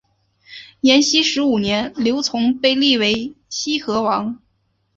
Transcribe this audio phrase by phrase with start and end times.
[0.79, 4.39] 延熙十五年刘琮被立为西河王。